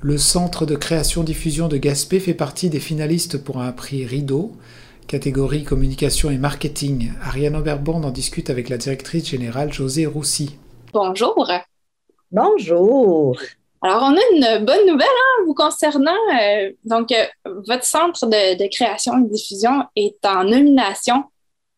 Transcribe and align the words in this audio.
Le 0.00 0.16
Centre 0.16 0.64
de 0.64 0.76
création-diffusion 0.76 1.66
de 1.66 1.76
Gaspé 1.76 2.20
fait 2.20 2.34
partie 2.34 2.70
des 2.70 2.78
finalistes 2.78 3.42
pour 3.42 3.60
un 3.60 3.72
prix 3.72 4.06
Rideau, 4.06 4.52
catégorie 5.08 5.64
communication 5.64 6.30
et 6.30 6.38
marketing. 6.38 7.10
Ariane 7.20 7.56
Auberbond 7.56 8.04
en 8.04 8.10
discute 8.10 8.48
avec 8.48 8.68
la 8.68 8.76
directrice 8.76 9.28
générale 9.28 9.72
José 9.72 10.06
Roussy. 10.06 10.56
Bonjour. 10.92 11.50
Bonjour. 12.30 13.36
Alors, 13.82 14.02
on 14.04 14.14
a 14.14 14.20
une 14.58 14.64
bonne 14.64 14.86
nouvelle 14.86 15.08
hein, 15.08 15.42
vous 15.46 15.54
concernant. 15.54 16.12
Euh, 16.40 16.70
donc, 16.84 17.10
euh, 17.10 17.24
votre 17.66 17.84
centre 17.84 18.24
de, 18.26 18.56
de, 18.56 18.68
création 18.70 19.18
et 19.18 19.28
diffusion 19.28 19.82
est 19.96 20.24
en 20.24 20.44
nomination 20.44 21.24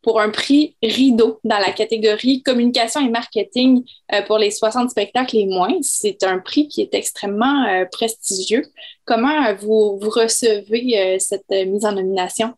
pour 0.02 0.20
un 0.20 0.30
prix 0.30 0.76
Rideau 0.82 1.40
dans 1.44 1.58
la 1.58 1.72
catégorie 1.72 2.42
communication 2.42 3.06
et 3.06 3.10
marketing 3.10 3.84
euh, 4.12 4.22
pour 4.22 4.38
les 4.38 4.50
60 4.50 4.90
spectacles 4.90 5.36
et 5.36 5.46
moins. 5.46 5.76
C'est 5.82 6.22
un 6.22 6.38
prix 6.38 6.68
qui 6.68 6.82
est 6.82 6.94
extrêmement 6.94 7.66
euh, 7.66 7.84
prestigieux. 7.90 8.64
Comment 9.04 9.46
euh, 9.46 9.54
vous, 9.54 9.98
vous 10.00 10.10
recevez 10.10 11.18
cette 11.18 11.50
mise 11.50 11.84
en 11.84 11.92
nomination? 11.92 12.54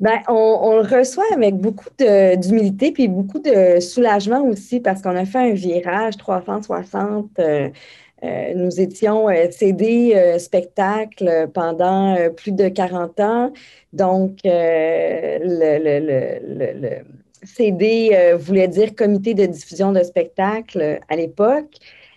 Ben, 0.00 0.20
on, 0.28 0.82
le 0.82 0.98
reçoit 0.98 1.24
avec 1.32 1.54
beaucoup 1.54 1.88
d'humilité 1.98 2.90
puis 2.90 3.06
beaucoup 3.06 3.38
de 3.38 3.78
soulagement 3.78 4.42
aussi 4.42 4.80
parce 4.80 5.00
qu'on 5.00 5.16
a 5.16 5.24
fait 5.24 5.38
un 5.38 5.54
virage 5.54 6.16
360 6.16 7.30
euh, 7.38 7.70
nous 8.54 8.80
étions 8.80 9.28
euh, 9.28 9.50
CD 9.50 10.14
euh, 10.14 10.38
spectacle 10.38 11.48
pendant 11.52 12.16
plus 12.36 12.52
de 12.52 12.68
40 12.68 13.20
ans. 13.20 13.52
Donc, 13.92 14.38
le, 14.44 15.82
CD 17.42 18.34
voulait 18.38 18.68
dire 18.68 18.94
comité 18.94 19.34
de 19.34 19.44
diffusion 19.44 19.92
de 19.92 20.02
spectacle 20.02 20.98
à 21.08 21.16
l'époque. 21.16 21.76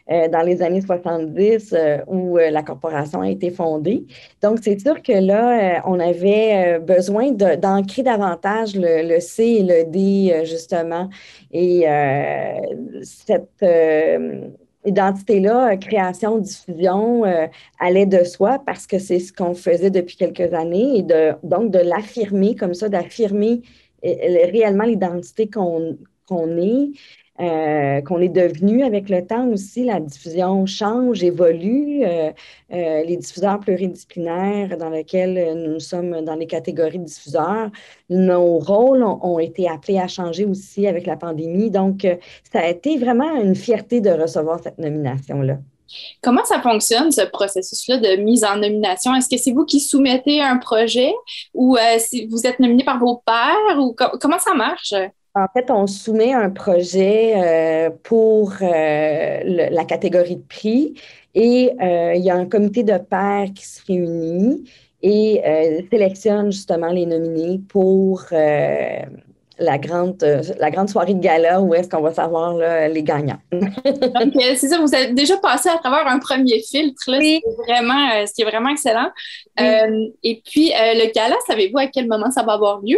dans 0.09 0.41
les 0.45 0.61
années 0.61 0.79
70 0.79 1.75
où 2.07 2.37
la 2.37 2.63
corporation 2.63 3.19
a 3.19 3.29
été 3.29 3.51
fondée. 3.51 4.05
Donc, 4.41 4.59
c'est 4.61 4.79
sûr 4.79 5.01
que 5.03 5.11
là, 5.11 5.83
on 5.85 5.99
avait 5.99 6.79
besoin 6.79 7.31
d'ancrer 7.31 8.03
davantage 8.03 8.73
le, 8.73 9.19
C 9.19 9.43
et 9.43 9.63
le 9.63 9.83
D, 9.91 10.45
justement. 10.45 11.09
Et 11.51 11.85
cette 13.03 13.65
identité-là, 14.87 15.73
euh, 15.73 15.77
création, 15.77 16.37
diffusion, 16.39 17.25
euh, 17.25 17.47
allait 17.79 18.05
de 18.05 18.23
soi 18.23 18.59
parce 18.65 18.87
que 18.87 18.99
c'est 18.99 19.19
ce 19.19 19.33
qu'on 19.33 19.53
faisait 19.53 19.91
depuis 19.91 20.15
quelques 20.15 20.53
années 20.53 20.99
et 20.99 21.03
de, 21.03 21.33
donc 21.43 21.71
de 21.71 21.79
l'affirmer 21.79 22.55
comme 22.55 22.73
ça, 22.73 22.89
d'affirmer 22.89 23.61
euh, 24.05 24.09
réellement 24.51 24.85
l'identité 24.85 25.49
qu'on 25.49 25.97
est, 26.57 26.91
euh, 27.39 28.01
qu'on 28.01 28.19
est 28.19 28.29
devenu 28.29 28.83
avec 28.83 29.09
le 29.09 29.23
temps 29.23 29.47
aussi. 29.49 29.83
La 29.83 29.99
diffusion 29.99 30.65
change, 30.65 31.23
évolue. 31.23 32.03
Euh, 32.03 32.31
euh, 32.73 33.03
les 33.03 33.15
diffuseurs 33.15 33.59
pluridisciplinaires 33.59 34.75
dans 34.75 34.89
lesquels 34.89 35.53
nous 35.55 35.79
sommes 35.79 36.21
dans 36.21 36.33
les 36.33 36.47
catégories 36.47 36.97
de 36.97 37.03
diffuseurs, 37.03 37.69
nos 38.09 38.57
rôles 38.57 39.03
ont, 39.03 39.37
été 39.37 39.69
appelés 39.69 39.99
à 39.99 40.07
changer 40.07 40.45
aussi 40.45 40.87
avec 40.87 41.05
la 41.05 41.15
pandémie. 41.15 41.69
Donc, 41.69 42.07
ça 42.51 42.59
a 42.59 42.67
été 42.67 42.97
vraiment 42.97 43.35
une 43.35 43.55
fierté 43.55 44.01
de 44.01 44.09
recevoir 44.09 44.59
cette 44.61 44.79
nomination-là. 44.79 45.57
Comment 46.21 46.43
ça 46.43 46.59
fonctionne, 46.59 47.11
ce 47.11 47.21
processus-là 47.21 47.97
de 47.97 48.21
mise 48.21 48.43
en 48.43 48.57
nomination? 48.57 49.13
Est-ce 49.13 49.29
que 49.29 49.37
c'est 49.37 49.51
vous 49.51 49.65
qui 49.65 49.79
soumettez 49.79 50.41
un 50.41 50.57
projet 50.57 51.13
ou 51.53 51.77
vous 52.29 52.47
êtes 52.47 52.59
nominé 52.59 52.83
par 52.83 52.99
vos 52.99 53.21
pairs 53.25 53.77
ou 53.79 53.95
comment 54.19 54.39
ça 54.39 54.55
marche? 54.55 54.93
En 55.37 55.47
fait, 55.53 55.69
on 55.69 55.85
soumet 55.85 56.33
un 56.33 56.49
projet 56.49 57.33
euh, 57.35 57.89
pour 58.01 58.53
euh, 58.61 59.39
la 59.69 59.85
catégorie 59.85 60.37
de 60.37 60.47
prix 60.49 60.95
et 61.35 61.73
euh, 61.79 62.15
il 62.15 62.23
y 62.23 62.31
a 62.31 62.35
un 62.35 62.47
comité 62.47 62.81
de 62.81 62.97
pairs 62.97 63.49
qui 63.53 63.63
se 63.63 63.85
réunit 63.85 64.67
et 65.03 65.43
sélectionne 65.91 66.51
justement 66.51 66.87
les 66.87 67.05
nominés 67.05 67.61
pour 67.69 68.25
la 68.31 69.77
grande, 69.77 70.23
la 70.59 70.71
grande 70.71 70.89
soirée 70.89 71.13
de 71.13 71.19
gala 71.19 71.61
où 71.61 71.75
est-ce 71.75 71.87
qu'on 71.87 72.01
va 72.01 72.11
savoir 72.11 72.57
les 72.89 73.03
gagnants. 73.03 73.37
Donc, 73.51 74.33
c'est 74.33 74.67
ça, 74.67 74.79
vous 74.79 74.95
avez 74.95 75.13
déjà 75.13 75.37
passé 75.37 75.69
à 75.69 75.77
travers 75.77 76.07
un 76.07 76.17
premier 76.17 76.59
filtre, 76.61 77.11
là, 77.11 77.19
oui. 77.19 77.41
vraiment, 77.67 78.25
ce 78.25 78.33
qui 78.33 78.41
est 78.41 78.45
vraiment 78.45 78.69
excellent. 78.69 79.11
et 79.59 80.41
puis, 80.43 80.71
le 80.75 81.13
gala, 81.13 81.35
savez-vous 81.45 81.77
à 81.77 81.85
quel 81.85 82.07
moment 82.07 82.31
ça 82.31 82.41
va 82.41 82.53
avoir 82.53 82.81
lieu? 82.81 82.97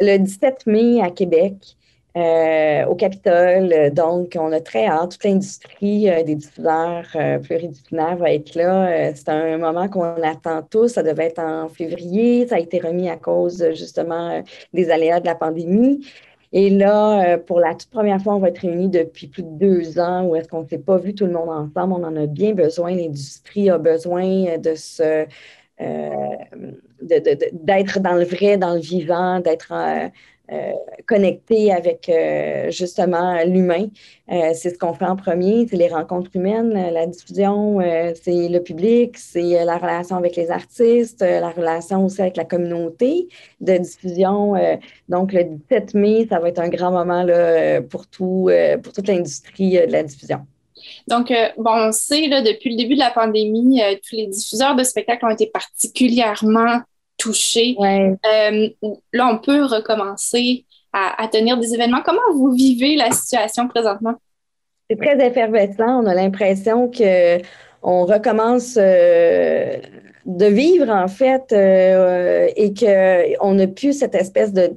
Le 0.00 0.18
17 0.18 0.66
mai 0.66 1.00
à 1.00 1.10
Québec, 1.10 1.76
euh, 2.16 2.84
au 2.86 2.94
Capitole. 2.94 3.90
Donc, 3.92 4.36
on 4.38 4.52
a 4.52 4.60
très 4.60 4.86
hâte. 4.86 5.12
Toute 5.12 5.24
l'industrie 5.24 6.08
euh, 6.08 6.22
des 6.22 6.36
diffuseurs 6.36 7.08
euh, 7.16 7.40
pluridisciplinaires 7.40 8.16
va 8.16 8.32
être 8.32 8.54
là. 8.54 9.12
c'est 9.16 9.28
un 9.30 9.58
moment 9.58 9.88
qu'on 9.88 10.22
attend 10.22 10.62
tous. 10.62 10.88
Ça 10.88 11.02
devait 11.02 11.26
être 11.26 11.40
en 11.40 11.68
février. 11.68 12.46
Ça 12.46 12.54
a 12.54 12.58
été 12.60 12.78
remis 12.78 13.08
à 13.10 13.16
cause 13.16 13.68
justement 13.70 14.44
des 14.72 14.90
aléas 14.90 15.18
de 15.18 15.26
la 15.26 15.34
pandémie. 15.34 16.06
Et 16.52 16.70
là, 16.70 17.36
pour 17.38 17.58
la 17.58 17.74
toute 17.74 17.90
première 17.90 18.22
fois, 18.22 18.36
on 18.36 18.38
va 18.38 18.48
être 18.50 18.60
réunis 18.60 18.88
depuis 18.88 19.26
plus 19.26 19.42
de 19.42 19.58
deux 19.58 19.98
ans 19.98 20.24
où 20.24 20.36
est-ce 20.36 20.46
qu'on 20.46 20.62
ne 20.62 20.68
s'est 20.68 20.78
pas 20.78 20.98
vu 20.98 21.16
tout 21.16 21.26
le 21.26 21.32
monde 21.32 21.48
ensemble. 21.48 21.94
On 21.94 22.04
en 22.04 22.14
a 22.14 22.26
bien 22.26 22.52
besoin. 22.52 22.94
L'industrie 22.94 23.70
a 23.70 23.78
besoin 23.78 24.56
de 24.58 24.76
se 24.76 25.26
d'être 27.04 28.00
dans 28.00 28.14
le 28.14 28.24
vrai, 28.24 28.56
dans 28.56 28.74
le 28.74 28.80
vivant, 28.80 29.40
d'être 29.40 29.72
euh, 29.72 30.08
euh, 30.52 30.72
connecté 31.06 31.72
avec 31.72 32.08
euh, 32.08 32.70
justement 32.70 33.42
l'humain. 33.44 33.88
c'est 34.28 34.70
ce 34.70 34.78
qu'on 34.78 34.92
fait 34.92 35.06
en 35.06 35.16
premier, 35.16 35.66
c'est 35.68 35.76
les 35.76 35.88
rencontres 35.88 36.30
humaines, 36.34 36.72
la 36.92 37.06
diffusion, 37.06 37.80
c'est 38.22 38.48
le 38.48 38.58
public, 38.60 39.16
c'est 39.16 39.64
la 39.64 39.78
relation 39.78 40.16
avec 40.16 40.36
les 40.36 40.50
artistes, 40.50 41.22
la 41.22 41.50
relation 41.50 42.04
aussi 42.04 42.20
avec 42.20 42.36
la 42.36 42.44
communauté 42.44 43.28
de 43.60 43.78
diffusion. 43.78 44.54
donc, 45.08 45.32
le 45.32 45.44
17 45.44 45.94
mai, 45.94 46.26
ça 46.28 46.38
va 46.40 46.50
être 46.50 46.60
un 46.60 46.68
grand 46.68 46.90
moment 46.90 47.22
là, 47.22 47.80
pour, 47.82 48.06
tout, 48.06 48.50
pour 48.82 48.92
toute 48.92 49.08
l'industrie 49.08 49.78
de 49.86 49.92
la 49.92 50.02
diffusion. 50.02 50.46
Donc, 51.08 51.30
euh, 51.30 51.48
bon, 51.56 51.88
on 51.88 51.92
sait, 51.92 52.26
là, 52.26 52.42
depuis 52.42 52.70
le 52.70 52.76
début 52.76 52.94
de 52.94 53.00
la 53.00 53.10
pandémie, 53.10 53.82
euh, 53.82 53.94
tous 53.94 54.16
les 54.16 54.26
diffuseurs 54.26 54.74
de 54.74 54.82
spectacles 54.82 55.24
ont 55.24 55.30
été 55.30 55.46
particulièrement 55.46 56.80
touchés. 57.18 57.76
Euh, 57.80 58.68
là, 59.12 59.28
on 59.28 59.38
peut 59.38 59.64
recommencer 59.64 60.64
à, 60.92 61.26
tenir 61.28 61.58
des 61.58 61.74
événements. 61.74 62.02
Comment 62.04 62.20
vous 62.34 62.52
vivez 62.52 62.94
la 62.94 63.10
situation 63.10 63.66
présentement? 63.66 64.14
C'est 64.88 64.96
très 64.96 65.26
effervescent. 65.26 66.02
On 66.02 66.06
a 66.06 66.14
l'impression 66.14 66.88
qu'on 66.88 68.04
recommence 68.04 68.74
de 68.74 70.46
vivre, 70.46 70.90
en 70.90 71.08
fait, 71.08 71.52
et 71.52 72.74
qu'on 72.74 73.54
n'a 73.54 73.66
plus 73.66 73.98
cette 73.98 74.14
espèce 74.14 74.52
de 74.52 74.76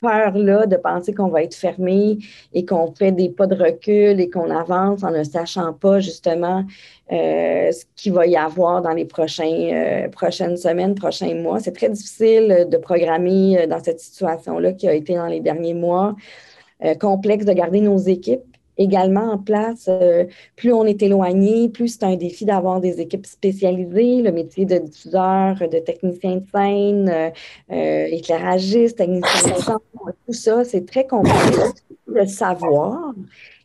peur-là 0.00 0.66
de 0.66 0.76
penser 0.76 1.14
qu'on 1.14 1.28
va 1.28 1.42
être 1.42 1.54
fermé 1.54 2.18
et 2.52 2.64
qu'on 2.64 2.92
fait 2.92 3.12
des 3.12 3.30
pas 3.30 3.46
de 3.46 3.54
recul 3.54 4.20
et 4.20 4.30
qu'on 4.30 4.50
avance 4.50 5.02
en 5.02 5.10
ne 5.10 5.22
sachant 5.24 5.72
pas 5.72 6.00
justement 6.00 6.64
euh, 7.12 7.72
ce 7.72 7.84
qu'il 7.94 8.12
va 8.12 8.26
y 8.26 8.36
avoir 8.36 8.82
dans 8.82 8.92
les 8.92 9.04
prochains, 9.04 9.44
euh, 9.44 10.08
prochaines 10.08 10.56
semaines, 10.56 10.94
prochains 10.94 11.34
mois. 11.34 11.60
C'est 11.60 11.72
très 11.72 11.88
difficile 11.88 12.66
de 12.70 12.76
programmer 12.76 13.58
euh, 13.58 13.66
dans 13.66 13.82
cette 13.82 14.00
situation-là 14.00 14.72
qui 14.72 14.88
a 14.88 14.94
été 14.94 15.14
dans 15.14 15.26
les 15.26 15.40
derniers 15.40 15.74
mois. 15.74 16.14
complexe 17.00 17.46
de 17.46 17.54
garder 17.54 17.80
nos 17.80 17.96
équipes 17.96 18.55
également 18.78 19.32
en 19.32 19.38
place. 19.38 19.88
Euh, 19.88 20.24
plus 20.56 20.72
on 20.72 20.84
est 20.84 21.02
éloigné, 21.02 21.68
plus 21.68 21.88
c'est 21.88 22.04
un 22.04 22.16
défi 22.16 22.44
d'avoir 22.44 22.80
des 22.80 23.00
équipes 23.00 23.26
spécialisées, 23.26 24.22
le 24.22 24.32
métier 24.32 24.64
de 24.64 24.78
diffuseur, 24.78 25.56
de 25.56 25.78
technicien 25.78 26.36
de 26.36 26.44
scène, 26.54 27.08
euh, 27.08 27.30
euh 27.72 28.06
éclairagiste, 28.10 28.98
technicien 28.98 29.56
de 29.56 29.60
son, 29.60 29.78
tout 30.26 30.32
ça, 30.32 30.64
c'est 30.64 30.86
très 30.86 31.06
complexe 31.06 31.84
de 32.06 32.24
savoir. 32.24 33.12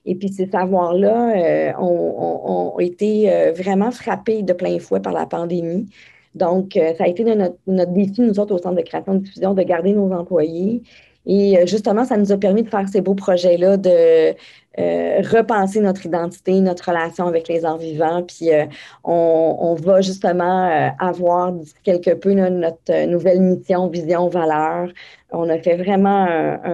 Et 0.05 0.15
puis 0.15 0.29
ces 0.29 0.47
savoirs-là 0.47 1.75
ont, 1.79 2.79
été 2.79 3.29
vraiment 3.55 3.91
frappés 3.91 4.41
de 4.41 4.53
plein 4.53 4.79
fouet 4.79 4.99
par 4.99 5.13
la 5.13 5.27
pandémie. 5.27 5.87
Donc, 6.33 6.71
ça 6.73 7.03
a 7.03 7.07
été 7.07 7.23
notre 7.23 7.91
défi, 7.93 8.21
nous 8.21 8.39
autres, 8.39 8.55
au 8.55 8.57
Centre 8.57 8.77
de 8.77 8.81
création 8.81 9.13
de 9.15 9.19
diffusion, 9.19 9.53
de 9.53 9.61
garder 9.61 9.93
nos 9.93 10.11
employés 10.11 10.81
et 11.25 11.57
euh, 11.57 11.65
justement, 11.65 12.05
ça 12.05 12.17
nous 12.17 12.31
a 12.31 12.37
permis 12.37 12.63
de 12.63 12.69
faire 12.69 12.87
ces 12.89 13.01
beaux 13.01 13.13
projets-là, 13.13 13.77
de 13.77 14.33
euh, 14.79 15.21
repenser 15.21 15.79
notre 15.81 16.05
identité, 16.05 16.59
notre 16.61 16.89
relation 16.89 17.27
avec 17.27 17.47
les 17.47 17.63
arts 17.63 17.77
vivants. 17.77 18.23
Puis 18.23 18.51
euh, 18.51 18.65
on, 19.03 19.75
va 19.75 20.01
justement 20.01 20.91
avoir 20.99 21.53
quelque 21.83 22.11
peu 22.11 22.33
notre 22.33 23.05
nouvelle 23.05 23.41
mission, 23.41 23.87
vision, 23.87 24.29
valeur. 24.29 24.89
On 25.31 25.49
a 25.49 25.57
fait 25.59 25.77
vraiment 25.77 26.27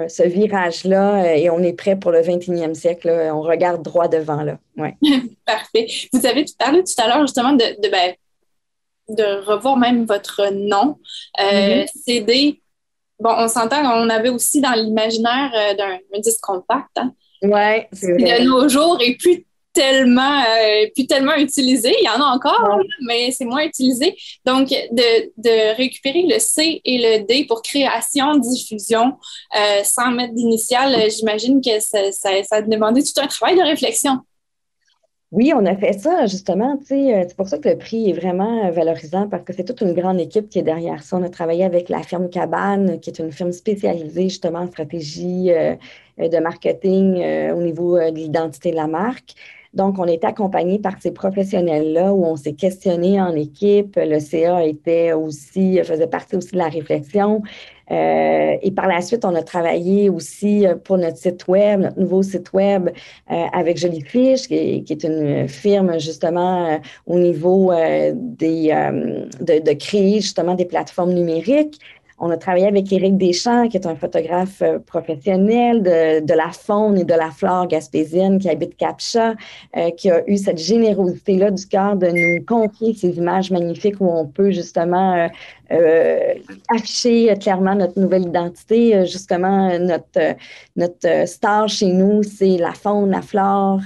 ce 0.07 0.23
virage-là 0.23 1.35
et 1.35 1.49
on 1.49 1.59
est 1.59 1.73
prêt 1.73 1.95
pour 1.95 2.11
le 2.11 2.21
21e 2.21 2.73
siècle. 2.73 3.09
On 3.31 3.41
regarde 3.41 3.83
droit 3.83 4.07
devant. 4.07 4.41
Là. 4.43 4.57
Ouais. 4.77 4.95
Parfait. 5.45 5.87
Vous 6.13 6.25
avez 6.25 6.45
parlé 6.57 6.83
tout 6.83 7.01
à 7.01 7.07
l'heure 7.07 7.21
justement 7.21 7.53
de, 7.53 7.81
de, 7.81 7.89
ben, 7.89 8.13
de, 9.09 9.45
revoir 9.45 9.77
même 9.77 10.05
votre 10.05 10.51
nom. 10.51 10.97
CD 12.05 12.61
bon, 13.19 13.33
on 13.37 13.47
s'entend, 13.47 13.81
on 13.83 14.09
avait 14.09 14.29
aussi 14.29 14.61
dans 14.61 14.73
l'imaginaire 14.73 15.51
euh, 15.55 15.73
d'un 15.75 16.19
disque 16.19 16.41
compact. 16.41 16.97
Hein? 16.97 17.13
Oui, 17.41 17.83
c'est 17.93 18.13
vrai. 18.13 18.39
De 18.39 18.45
nos 18.45 18.67
jours, 18.67 18.97
et 19.01 19.15
plus 19.15 19.45
tellement, 19.73 20.43
plus 20.95 21.05
tellement 21.05 21.35
utilisé. 21.35 21.93
Il 22.01 22.05
y 22.05 22.09
en 22.09 22.19
a 22.19 22.25
encore, 22.25 22.79
mais 23.07 23.29
c'est 23.31 23.45
moins 23.45 23.61
utilisé. 23.63 24.17
Donc, 24.43 24.69
de, 24.69 25.31
de, 25.37 25.75
récupérer 25.77 26.23
le 26.27 26.39
C 26.39 26.81
et 26.83 26.97
le 26.97 27.27
D 27.27 27.45
pour 27.47 27.61
création, 27.61 28.35
diffusion, 28.37 29.19
sans 29.83 30.09
mettre 30.09 30.33
d'initiale, 30.33 31.11
j'imagine 31.11 31.61
que 31.61 31.79
ça, 31.79 32.11
ça, 32.11 32.31
ça 32.43 32.55
a 32.55 32.61
demandé 32.63 33.03
tout 33.03 33.21
un 33.21 33.27
travail 33.27 33.55
de 33.55 33.61
réflexion. 33.61 34.21
Oui, 35.31 35.51
on 35.53 35.65
a 35.65 35.75
fait 35.75 35.91
ça, 35.93 36.25
justement. 36.25 36.79
Euh, 36.89 37.25
c'est 37.27 37.35
pour 37.35 37.49
ça 37.49 37.57
que 37.57 37.67
le 37.67 37.77
prix 37.77 38.09
est 38.09 38.13
vraiment 38.13 38.65
euh, 38.65 38.71
valorisant 38.71 39.27
parce 39.27 39.43
que 39.43 39.51
c'est 39.51 39.65
toute 39.65 39.81
une 39.81 39.93
grande 39.93 40.21
équipe 40.21 40.47
qui 40.47 40.59
est 40.59 40.63
derrière 40.63 41.03
ça. 41.03 41.17
On 41.17 41.23
a 41.23 41.29
travaillé 41.29 41.65
avec 41.65 41.89
la 41.89 42.01
firme 42.01 42.29
Cabane, 42.29 42.99
qui 43.01 43.09
est 43.09 43.19
une 43.19 43.33
firme 43.33 43.51
spécialisée 43.51 44.29
justement 44.29 44.59
en 44.59 44.67
stratégie 44.67 45.51
euh, 45.51 45.75
de 46.17 46.37
marketing 46.39 47.15
au 47.53 47.61
niveau 47.61 47.97
de 47.99 48.15
l'identité 48.15 48.71
de 48.71 48.77
la 48.77 48.87
marque. 48.87 49.35
Donc, 49.73 49.99
on 49.99 50.05
était 50.05 50.27
accompagné 50.27 50.79
par 50.79 50.93
ces 50.99 51.11
professionnels-là 51.11 52.13
où 52.13 52.25
on 52.25 52.35
s'est 52.35 52.53
questionné 52.53 53.21
en 53.21 53.35
équipe. 53.35 53.95
Le 53.97 54.19
CA 54.19 54.63
était 54.63 55.13
aussi, 55.13 55.79
faisait 55.83 56.07
partie 56.07 56.35
aussi 56.35 56.51
de 56.51 56.57
la 56.57 56.69
réflexion. 56.69 57.41
Euh, 57.89 58.57
et 58.61 58.71
par 58.71 58.87
la 58.87 59.01
suite, 59.01 59.23
on 59.23 59.33
a 59.35 59.43
travaillé 59.43 60.09
aussi 60.09 60.67
euh, 60.67 60.75
pour 60.75 60.97
notre 60.97 61.17
site 61.17 61.47
web, 61.47 61.81
notre 61.81 61.99
nouveau 61.99 62.21
site 62.21 62.51
web 62.51 62.89
euh, 63.31 63.45
avec 63.53 63.77
Jellyfish, 63.77 64.47
qui 64.47 64.83
qui 64.83 64.93
est, 64.93 65.03
une 65.03 65.47
firme 65.47 65.99
justement 65.99 66.79
au 67.05 67.19
niveau 67.19 67.71
des, 68.13 68.69
de, 69.39 69.59
de, 69.59 69.73
créer 69.73 70.21
justement 70.21 70.55
des 70.55 70.65
plateformes 70.65 71.13
numériques. 71.13 71.79
On 72.19 72.31
a 72.31 72.37
travaillé 72.37 72.65
avec 72.65 72.91
Éric 72.91 73.15
Deschamps, 73.17 73.67
qui 73.67 73.77
est 73.77 73.85
un 73.85 73.95
photographe 73.95 74.63
euh, 74.63 74.79
professionnel 74.79 75.83
de, 75.83 76.33
la 76.33 76.49
faune 76.51 76.97
et 76.97 77.03
de 77.03 77.13
la 77.13 77.29
flore 77.29 77.67
gaspésienne 77.67 78.39
qui 78.39 78.49
habite 78.49 78.75
Capcha, 78.75 79.35
euh, 79.75 79.91
qui 79.91 80.09
a 80.09 80.27
eu 80.27 80.37
cette 80.37 80.57
générosité-là 80.57 81.51
du 81.51 81.67
cœur 81.67 81.95
de 81.95 82.07
nous 82.07 82.43
confier 82.43 82.95
ces 82.95 83.17
images 83.17 83.51
magnifiques 83.51 84.01
où 84.01 84.07
on 84.07 84.25
peut 84.25 84.49
justement 84.49 85.13
euh, 85.13 85.27
afficher 86.69 87.33
clairement 87.39 87.75
notre 87.75 87.99
nouvelle 87.99 88.23
identité. 88.23 89.05
Justement, 89.05 89.77
notre, 89.79 90.35
notre 90.75 91.27
star 91.27 91.67
chez 91.67 91.87
nous, 91.87 92.23
c'est 92.23 92.57
la 92.57 92.73
faune, 92.73 93.11
la 93.11 93.21
flore, 93.21 93.81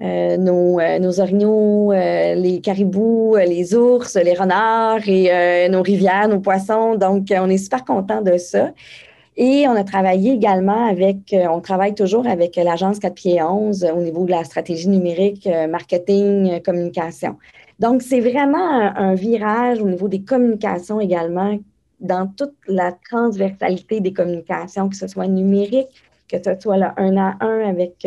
nos, 0.00 0.80
nos 0.98 1.20
orignaux, 1.20 1.92
les 1.92 2.60
caribous, 2.62 3.36
les 3.36 3.74
ours, 3.74 4.16
les 4.16 4.34
renards 4.34 5.08
et 5.08 5.68
nos 5.68 5.82
rivières, 5.82 6.28
nos 6.28 6.40
poissons. 6.40 6.96
Donc, 6.96 7.28
on 7.30 7.48
est 7.48 7.58
super 7.58 7.84
content 7.84 8.22
de 8.22 8.36
ça. 8.36 8.72
Et 9.40 9.68
on 9.68 9.76
a 9.76 9.84
travaillé 9.84 10.32
également 10.32 10.88
avec, 10.88 11.32
euh, 11.32 11.46
on 11.48 11.60
travaille 11.60 11.94
toujours 11.94 12.26
avec 12.26 12.56
l'agence 12.56 12.98
4 12.98 13.14
pieds 13.14 13.40
11 13.40 13.86
au 13.94 14.00
niveau 14.00 14.24
de 14.24 14.32
la 14.32 14.42
stratégie 14.42 14.88
numérique, 14.88 15.46
euh, 15.46 15.68
marketing, 15.68 16.50
euh, 16.50 16.58
communication. 16.58 17.36
Donc, 17.78 18.02
c'est 18.02 18.20
vraiment 18.20 18.92
un, 18.96 19.14
virage 19.14 19.80
au 19.80 19.88
niveau 19.88 20.08
des 20.08 20.22
communications 20.22 21.00
également, 21.00 21.58
dans 22.00 22.26
toute 22.26 22.54
la 22.66 22.92
transversalité 23.10 24.00
des 24.00 24.12
communications, 24.12 24.88
que 24.88 24.96
ce 24.96 25.06
soit 25.06 25.26
numérique, 25.26 25.88
que 26.30 26.36
ce 26.42 26.60
soit 26.60 26.76
le 26.76 26.86
un 26.96 27.16
à 27.16 27.36
un 27.40 27.68
avec 27.68 28.06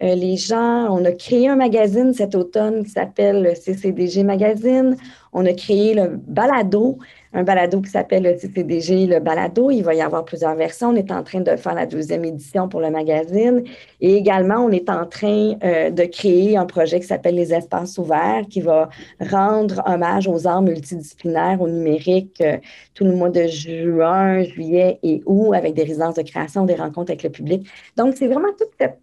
les 0.00 0.36
gens. 0.36 0.86
On 0.90 1.04
a 1.04 1.12
créé 1.12 1.48
un 1.48 1.56
magazine 1.56 2.12
cet 2.12 2.34
automne 2.34 2.84
qui 2.84 2.90
s'appelle 2.90 3.42
le 3.42 3.54
CCDG 3.54 4.22
Magazine. 4.22 4.96
On 5.34 5.44
a 5.46 5.52
créé 5.52 5.94
le 5.94 6.16
balado 6.16 6.98
un 7.34 7.42
balado 7.42 7.80
qui 7.80 7.90
s'appelle 7.90 8.22
le 8.22 8.36
CCDG, 8.36 9.06
le 9.06 9.18
balado. 9.18 9.70
Il 9.70 9.82
va 9.82 9.92
y 9.94 10.00
avoir 10.00 10.24
plusieurs 10.24 10.54
versions. 10.54 10.90
On 10.90 10.94
est 10.94 11.10
en 11.10 11.24
train 11.24 11.40
de 11.40 11.56
faire 11.56 11.74
la 11.74 11.84
deuxième 11.84 12.24
édition 12.24 12.68
pour 12.68 12.80
le 12.80 12.90
magazine. 12.90 13.64
Et 14.00 14.14
également, 14.14 14.64
on 14.64 14.70
est 14.70 14.88
en 14.88 15.04
train 15.04 15.54
euh, 15.64 15.90
de 15.90 16.04
créer 16.04 16.56
un 16.56 16.64
projet 16.64 17.00
qui 17.00 17.06
s'appelle 17.06 17.34
les 17.34 17.52
espaces 17.52 17.98
ouverts, 17.98 18.44
qui 18.48 18.60
va 18.60 18.88
rendre 19.18 19.82
hommage 19.84 20.28
aux 20.28 20.46
arts 20.46 20.62
multidisciplinaires 20.62 21.60
au 21.60 21.68
numérique 21.68 22.40
euh, 22.40 22.58
tout 22.94 23.04
le 23.04 23.12
mois 23.12 23.30
de 23.30 23.48
juin, 23.48 24.44
juillet 24.44 25.00
et 25.02 25.20
août, 25.26 25.54
avec 25.54 25.74
des 25.74 25.82
résidences 25.82 26.14
de 26.14 26.22
création, 26.22 26.64
des 26.64 26.76
rencontres 26.76 27.10
avec 27.10 27.24
le 27.24 27.30
public. 27.30 27.68
Donc, 27.96 28.14
c'est 28.16 28.28
vraiment 28.28 28.52
toute 28.56 28.70
cette 28.78 29.00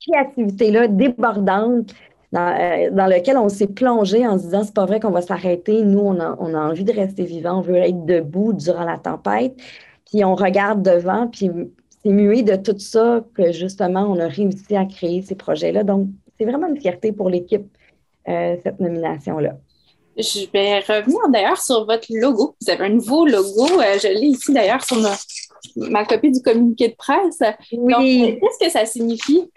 créativité-là 0.00 0.88
débordante 0.88 1.94
euh, 2.34 2.90
dans, 2.90 3.06
lequel 3.06 3.38
on 3.38 3.48
s'est 3.48 3.68
plongé 3.68 4.26
en 4.26 4.38
se 4.38 4.44
disant 4.44 4.62
c'est 4.62 4.74
pas 4.74 4.84
vrai 4.84 5.00
qu'on 5.00 5.10
va 5.10 5.22
s'arrêter. 5.22 5.82
Nous, 5.82 5.98
on 5.98 6.20
a, 6.20 6.36
on 6.38 6.54
a, 6.54 6.58
envie 6.58 6.84
de 6.84 6.92
rester 6.92 7.24
vivant, 7.24 7.58
on 7.58 7.62
veut 7.62 7.76
être 7.76 8.04
debout 8.04 8.52
durant 8.52 8.84
la 8.84 8.98
tempête. 8.98 9.56
Puis 10.10 10.24
on 10.24 10.34
regarde 10.34 10.82
devant, 10.82 11.26
puis 11.28 11.50
c'est 12.02 12.10
muet 12.10 12.42
de 12.42 12.56
tout 12.56 12.78
ça 12.78 13.24
que 13.34 13.52
justement 13.52 14.02
on 14.02 14.18
a 14.18 14.28
réussi 14.28 14.76
à 14.76 14.84
créer 14.84 15.22
ces 15.22 15.34
projets-là. 15.34 15.84
Donc, 15.84 16.08
c'est 16.38 16.44
vraiment 16.44 16.68
une 16.68 16.80
fierté 16.80 17.12
pour 17.12 17.30
l'équipe, 17.30 17.66
euh, 18.28 18.56
cette 18.62 18.78
nomination-là. 18.78 19.56
Je 20.18 20.50
vais 20.52 20.80
revenir 20.80 21.28
d'ailleurs 21.28 21.58
sur 21.58 21.86
votre 21.86 22.06
logo. 22.10 22.56
Vous 22.60 22.70
avez 22.70 22.84
un 22.86 22.88
nouveau 22.90 23.24
logo. 23.24 23.80
Euh, 23.80 23.98
je 24.02 24.08
l'ai 24.08 24.26
ici 24.26 24.52
d'ailleurs 24.52 24.84
sur 24.84 24.96
ma, 25.00 25.14
ma, 25.76 26.04
copie 26.04 26.32
du 26.32 26.42
communiqué 26.42 26.88
de 26.88 26.94
presse. 26.96 27.40
Oui. 27.72 28.38
Qu'est-ce 28.40 28.66
que 28.66 28.70
ça 28.70 28.84
signifie? 28.84 29.48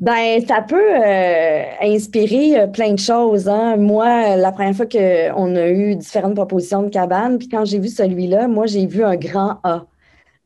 Ben, 0.00 0.42
ça 0.46 0.62
peut 0.62 0.94
euh, 0.96 1.64
inspirer 1.82 2.58
euh, 2.58 2.66
plein 2.66 2.94
de 2.94 2.98
choses. 2.98 3.48
Hein. 3.48 3.76
Moi, 3.76 4.34
la 4.36 4.50
première 4.50 4.74
fois 4.74 4.86
qu'on 4.86 5.56
a 5.56 5.68
eu 5.68 5.94
différentes 5.94 6.34
propositions 6.34 6.84
de 6.84 6.88
cabane, 6.88 7.36
puis 7.38 7.48
quand 7.48 7.66
j'ai 7.66 7.78
vu 7.78 7.88
celui-là, 7.88 8.48
moi, 8.48 8.64
j'ai 8.66 8.86
vu 8.86 9.04
un 9.04 9.16
grand 9.16 9.58
A 9.62 9.84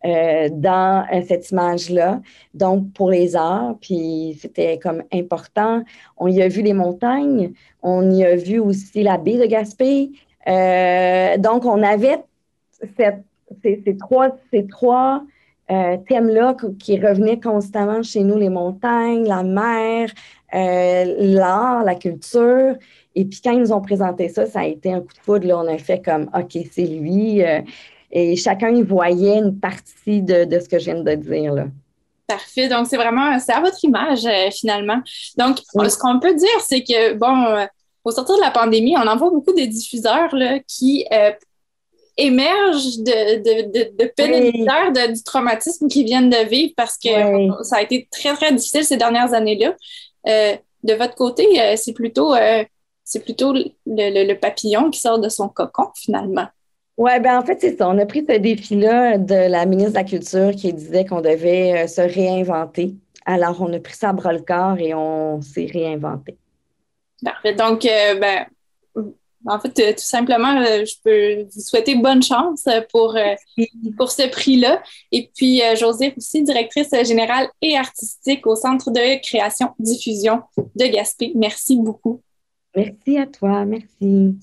euh, 0.06 0.48
dans 0.50 1.06
cette 1.28 1.52
image-là. 1.52 2.20
Donc, 2.52 2.92
pour 2.94 3.10
les 3.10 3.36
arts, 3.36 3.76
puis 3.80 4.36
c'était 4.42 4.80
comme 4.80 5.04
important. 5.12 5.84
On 6.16 6.26
y 6.26 6.42
a 6.42 6.48
vu 6.48 6.62
les 6.62 6.74
montagnes, 6.74 7.52
on 7.80 8.10
y 8.10 8.24
a 8.24 8.34
vu 8.34 8.58
aussi 8.58 9.04
la 9.04 9.18
baie 9.18 9.38
de 9.38 9.46
Gaspé. 9.46 10.10
donc, 11.38 11.64
on 11.64 11.80
avait 11.84 12.18
cette, 12.98 13.22
ces, 13.62 13.96
trois, 13.98 14.36
ces 14.52 14.66
trois 14.66 15.22
euh, 15.70 15.96
thème-là 16.08 16.56
qui 16.78 17.00
revenait 17.00 17.40
constamment 17.40 18.02
chez 18.02 18.22
nous, 18.22 18.36
les 18.36 18.50
montagnes, 18.50 19.26
la 19.26 19.42
mer, 19.42 20.10
euh, 20.54 21.14
l'art, 21.18 21.84
la 21.84 21.94
culture. 21.94 22.74
Et 23.14 23.24
puis 23.24 23.40
quand 23.42 23.52
ils 23.52 23.60
nous 23.60 23.72
ont 23.72 23.80
présenté 23.80 24.28
ça, 24.28 24.44
ça 24.44 24.60
a 24.60 24.66
été 24.66 24.92
un 24.92 25.00
coup 25.00 25.14
de 25.14 25.18
foudre. 25.22 25.46
Là, 25.46 25.58
on 25.58 25.66
a 25.66 25.78
fait 25.78 26.02
comme, 26.04 26.28
OK, 26.34 26.58
c'est 26.70 26.86
lui. 26.86 27.42
Euh, 27.42 27.62
et 28.12 28.36
chacun 28.36 28.70
y 28.70 28.82
voyait 28.82 29.38
une 29.38 29.58
partie 29.58 30.20
de, 30.20 30.46
ce 30.50 30.68
que 30.68 30.78
je 30.78 30.84
viens 30.84 31.02
de 31.02 31.14
dire. 31.14 31.54
Là. 31.54 31.66
Parfait. 32.26 32.68
Donc, 32.68 32.86
c'est 32.86 32.96
vraiment, 32.96 33.38
c'est 33.38 33.52
à 33.52 33.60
votre 33.60 33.82
image, 33.84 34.26
finalement. 34.52 35.00
Donc, 35.36 35.58
ce 35.58 35.98
qu'on 35.98 36.20
peut 36.20 36.34
dire, 36.34 36.60
c'est 36.60 36.82
que, 36.82 37.14
bon, 37.14 37.66
au 38.04 38.10
sortir 38.10 38.36
de 38.36 38.40
la 38.42 38.50
pandémie, 38.50 38.94
on 38.96 39.06
en 39.08 39.16
voit 39.16 39.30
beaucoup 39.30 39.52
de 39.52 39.64
diffuseurs 39.64 40.34
là, 40.36 40.58
qui 40.60 41.06
émergent 42.16 42.98
de, 42.98 43.36
de, 43.38 43.62
de, 43.98 45.12
du 45.12 45.22
traumatisme 45.22 45.88
qu'ils 45.88 46.04
viennent 46.04 46.30
de 46.30 46.48
vivre 46.48 46.72
parce 46.76 46.96
que 46.96 47.08
ça 47.64 47.76
a 47.76 47.82
été 47.82 48.08
très, 48.10 48.34
très 48.34 48.52
difficile 48.52 48.84
ces 48.84 48.96
dernières 48.96 49.34
années-là. 49.34 49.74
Euh, 50.26 50.56
de 50.82 50.94
votre 50.94 51.14
côté, 51.14 51.60
euh, 51.60 51.74
c'est 51.76 51.92
plutôt, 51.92 52.34
euh, 52.34 52.64
c'est 53.04 53.20
plutôt 53.22 53.52
le, 53.52 53.64
le, 53.86 54.34
papillon 54.34 54.90
qui 54.90 55.00
sort 55.00 55.18
de 55.18 55.28
son 55.28 55.48
cocon, 55.48 55.88
finalement. 55.94 56.46
Oui, 56.96 57.18
ben 57.20 57.38
en 57.38 57.44
fait, 57.44 57.60
c'est 57.60 57.76
ça. 57.76 57.88
On 57.88 57.98
a 57.98 58.06
pris 58.06 58.24
ce 58.28 58.36
défi-là 58.36 59.18
de 59.18 59.50
la 59.50 59.66
ministre 59.66 59.92
de 59.92 59.96
la 59.96 60.04
Culture 60.04 60.50
qui 60.52 60.72
disait 60.72 61.04
qu'on 61.04 61.20
devait 61.20 61.88
se 61.88 62.00
réinventer. 62.00 62.94
Alors, 63.26 63.60
on 63.60 63.72
a 63.72 63.80
pris 63.80 63.94
ça 63.94 64.10
à 64.10 64.12
bras-le-corps 64.12 64.78
et 64.78 64.94
on 64.94 65.40
s'est 65.40 65.68
réinventé. 65.72 66.36
Parfait. 67.24 67.54
Donc, 67.54 67.82
ben, 67.82 68.46
en 69.46 69.58
fait, 69.58 69.78
euh, 69.78 69.92
tout 69.92 70.04
simplement, 70.04 70.60
euh, 70.60 70.84
je 70.84 70.94
peux 71.02 71.42
vous 71.42 71.60
souhaiter 71.60 71.96
bonne 71.96 72.22
chance 72.22 72.64
pour, 72.90 73.16
euh, 73.16 73.34
pour 73.96 74.10
ce 74.10 74.28
prix-là. 74.28 74.82
Et 75.12 75.30
puis, 75.34 75.60
Josée 75.78 76.14
aussi, 76.16 76.42
directrice 76.42 76.90
générale 77.06 77.48
et 77.60 77.76
artistique 77.76 78.46
au 78.46 78.56
Centre 78.56 78.90
de 78.90 79.20
création 79.22 79.70
diffusion 79.78 80.42
de 80.56 80.86
Gaspé. 80.86 81.32
Merci 81.34 81.76
beaucoup. 81.76 82.20
Merci 82.74 83.18
à 83.18 83.26
toi. 83.26 83.64
Merci. 83.64 84.36